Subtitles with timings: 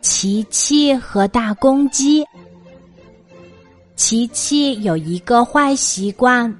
[0.00, 2.24] 琪琪和大公鸡。
[3.96, 6.54] 琪琪有一个坏习惯，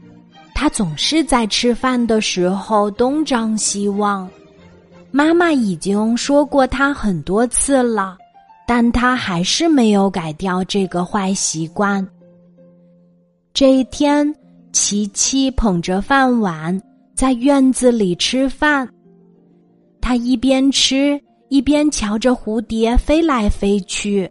[0.54, 4.28] 他总是在吃饭的时候东张西望。
[5.10, 8.16] 妈妈已经说过他很多次了，
[8.66, 12.06] 但他还是没有改掉这个坏习惯。
[13.54, 14.34] 这一天，
[14.72, 16.78] 琪琪捧着饭碗
[17.14, 18.86] 在院子里吃饭，
[20.00, 21.18] 他一边吃
[21.48, 24.30] 一边瞧着蝴蝶飞来飞去，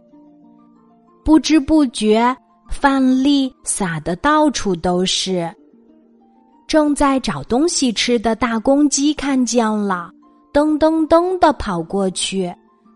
[1.24, 2.36] 不知不觉。
[2.68, 5.48] 饭粒撒的到处都是。
[6.66, 10.10] 正在找东西吃的大公鸡看见了，
[10.52, 12.52] 噔噔噔的跑过去，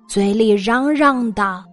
[0.08, 1.64] 嘴里嚷嚷的：“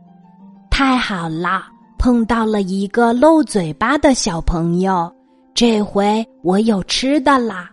[0.69, 1.63] 太好了，
[1.97, 5.11] 碰到了一个漏嘴巴的小朋友，
[5.55, 7.71] 这回我有吃的啦！”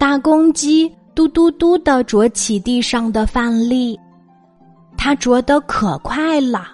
[0.00, 3.98] 大公鸡嘟嘟嘟的啄起地上的饭粒，
[4.98, 6.68] 它啄得可快了，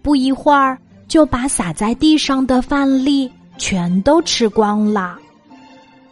[0.00, 0.78] 不一会儿。
[1.06, 5.16] 就把洒在地上的饭粒全都吃光了。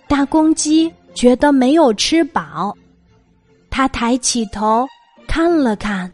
[0.06, 2.76] 大公鸡觉得没有吃饱，
[3.70, 4.86] 他抬起头
[5.26, 6.12] 看了看，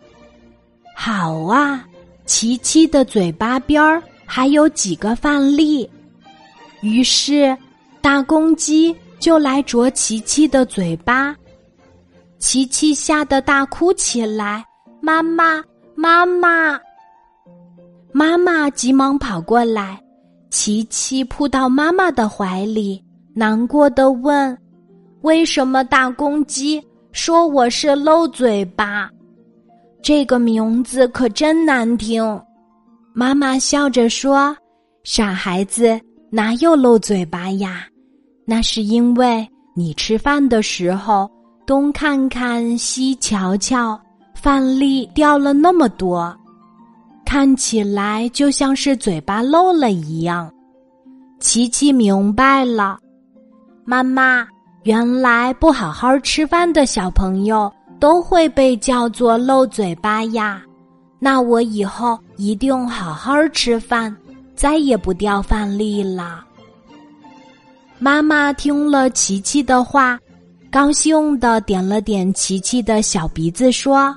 [0.96, 1.84] 好啊，
[2.24, 5.86] 琪琪的嘴巴边儿还有几个饭粒。
[6.80, 7.54] 于是，
[8.00, 11.34] 大公鸡就来啄琪琪的嘴巴。
[12.38, 14.64] 琪琪吓得大哭起来
[15.02, 15.62] ：“妈妈，
[15.94, 16.78] 妈妈！”
[18.12, 20.00] 妈妈急忙跑过来，
[20.50, 23.02] 琪琪扑到妈妈的怀里，
[23.34, 24.56] 难过的问
[25.22, 26.82] ：“为什么大公鸡
[27.12, 29.10] 说我是漏嘴巴？
[30.00, 32.22] 这个名字可真难听。”
[33.12, 34.56] 妈妈笑着说
[35.02, 37.84] ：“傻孩子，哪有漏嘴巴呀？
[38.50, 41.30] 那是因为你吃饭的时候
[41.66, 44.00] 东看看西瞧瞧，
[44.34, 46.34] 饭粒掉了那么多。”
[47.26, 50.50] 看起来就像是嘴巴漏了一样，
[51.38, 52.98] 琪琪明白了。
[53.84, 54.48] 妈妈，
[54.84, 57.70] 原来不好好吃饭的小朋友
[58.00, 60.62] 都会被叫做漏嘴巴呀。
[61.18, 64.16] 那我以后一定好好吃饭，
[64.54, 66.46] 再也不掉饭粒了。
[68.00, 70.18] 妈妈听了琪琪的话，
[70.70, 74.14] 高兴的点了点琪琪的小鼻子，说：“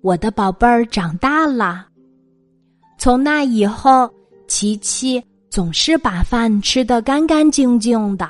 [0.00, 1.86] 我的宝贝儿长大了。”
[2.96, 4.10] 从那以后，
[4.48, 8.26] 琪琪总是把饭吃得干干净净的，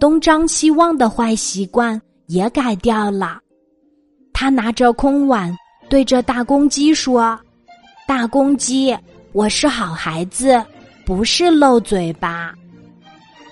[0.00, 3.38] 东张西望的坏习惯也改掉了。
[4.32, 5.54] 他拿着空碗
[5.90, 7.38] 对着大公鸡说
[8.08, 8.96] ：“大公鸡，
[9.32, 10.64] 我是好孩子，
[11.04, 12.54] 不是漏嘴巴。”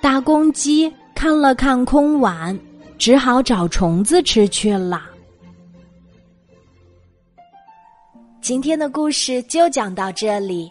[0.03, 2.59] 大公鸡看了看空碗，
[2.99, 5.01] 只好找虫子吃去了。
[8.41, 10.69] 今天的故事就讲到这里，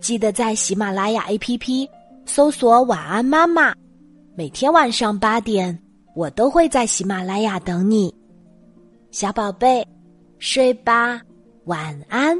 [0.00, 1.88] 记得在喜马拉雅 APP
[2.26, 3.72] 搜索“晚安妈妈”，
[4.34, 5.80] 每天晚上八点，
[6.16, 8.12] 我都会在喜马拉雅等你，
[9.12, 9.86] 小宝贝，
[10.40, 11.20] 睡吧，
[11.66, 12.36] 晚安。